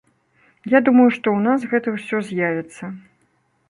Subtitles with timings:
[0.75, 2.95] Я думаю, што ў нас гэта ўсё з'явіцца.